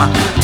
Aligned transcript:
mamá. 0.00 0.39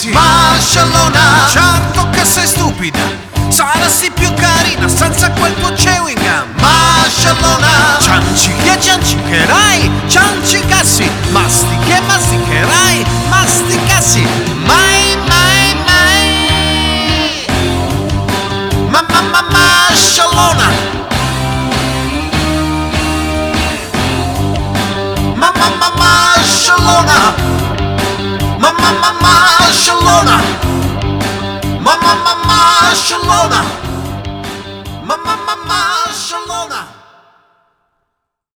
Tutti 0.00 0.12
Barcellona 0.12 1.46
Certo 1.50 2.08
che 2.10 2.24
sei 2.24 2.46
stupida. 2.46 3.28
Saresti 3.48 4.10
più 4.12 4.32
carina 4.34 4.88
senza 4.88 5.30
quel 5.32 5.52
tuo 5.56 5.72
chewing 5.74 6.18
gum 6.18 6.54
Barcellona 6.54 7.98
Cianci 8.00 8.52
che 8.62 8.80
ciancicherai 8.80 9.90
Ciancicassi 10.08 11.10
Mastiche 11.30 12.00
masticherai 12.06 13.04
Masticassi 13.28 14.26
Mai 14.64 15.18
mai 15.26 15.76
mai. 15.84 16.38
Ma 18.88 19.04
ma 19.06 19.20
ma 19.20 19.42
Ma 25.34 25.52
ma 25.52 25.52
ma 25.52 25.52
Ma 25.52 25.52
ma 25.52 25.68
ma 25.78 25.88
Ma 28.58 28.72
ma 28.72 29.12
ma 29.20 29.29
Ma 32.10 32.34
ma 32.46 33.89